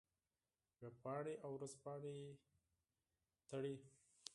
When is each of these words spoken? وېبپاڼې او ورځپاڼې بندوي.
وېبپاڼې 0.81 1.33
او 1.45 1.51
ورځپاڼې 1.57 2.17
بندوي. 3.49 3.77